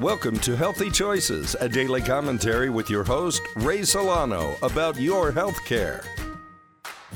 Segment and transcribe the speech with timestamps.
[0.00, 5.64] Welcome to Healthy Choices, a daily commentary with your host, Ray Solano, about your health
[5.64, 6.04] care.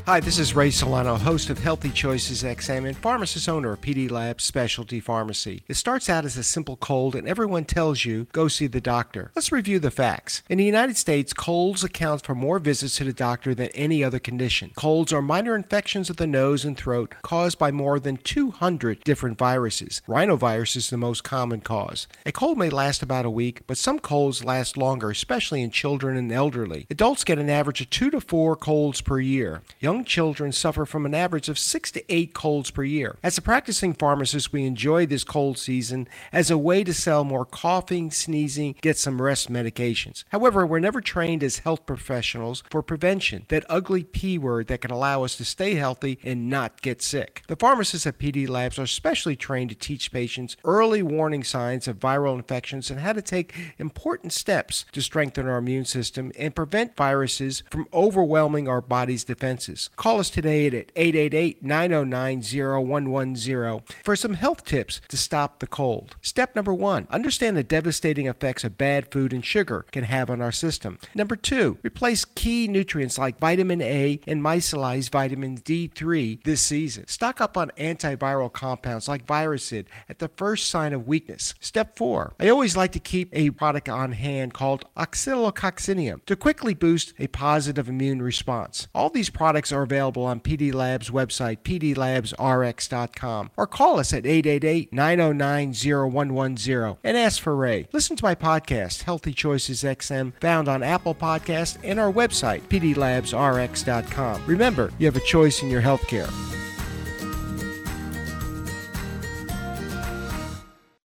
[0.06, 4.10] Hi, this is Ray Solano, host of Healthy Choices XM and pharmacist owner of PD
[4.10, 5.62] Labs Specialty Pharmacy.
[5.68, 9.30] It starts out as a simple cold, and everyone tells you go see the doctor.
[9.36, 10.42] Let's review the facts.
[10.48, 14.18] In the United States, colds account for more visits to the doctor than any other
[14.18, 14.72] condition.
[14.74, 19.38] Colds are minor infections of the nose and throat caused by more than 200 different
[19.38, 20.02] viruses.
[20.08, 22.08] Rhinovirus is the most common cause.
[22.26, 26.16] A cold may last about a week, but some colds last longer, especially in children
[26.16, 26.86] and elderly.
[26.90, 29.62] Adults get an average of two to four colds per year.
[29.82, 33.16] Young children suffer from an average of six to eight colds per year.
[33.20, 37.44] As a practicing pharmacist, we enjoy this cold season as a way to sell more
[37.44, 40.22] coughing, sneezing, get some rest medications.
[40.28, 44.92] However, we're never trained as health professionals for prevention, that ugly P word that can
[44.92, 47.42] allow us to stay healthy and not get sick.
[47.48, 51.98] The pharmacists at PD Labs are specially trained to teach patients early warning signs of
[51.98, 56.94] viral infections and how to take important steps to strengthen our immune system and prevent
[56.94, 59.71] viruses from overwhelming our body's defenses.
[59.96, 66.16] Call us today at 888 909 0110 for some health tips to stop the cold.
[66.20, 70.40] Step number one understand the devastating effects of bad food and sugar can have on
[70.40, 70.98] our system.
[71.14, 77.06] Number two, replace key nutrients like vitamin A and micellized vitamin D3 this season.
[77.06, 81.54] Stock up on antiviral compounds like Viracid at the first sign of weakness.
[81.60, 86.74] Step four, I always like to keep a product on hand called Oscillococcinum to quickly
[86.74, 88.88] boost a positive immune response.
[88.94, 89.30] All these
[89.62, 97.40] products are available on PD Labs website, pdlabsrx.com, or call us at 888-909-0110 and ask
[97.40, 97.86] for Ray.
[97.92, 104.42] Listen to my podcast, Healthy Choices XM, found on Apple Podcast and our website, pdlabsrx.com.
[104.46, 106.61] Remember, you have a choice in your healthcare.